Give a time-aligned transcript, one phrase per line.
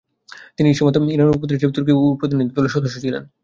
[0.57, 3.23] তিনি ইসমত ইনোনুর উপদেষ্টা হিসেবে তুর্কি প্রতিনিধিদলের সদস্য ছিলেন।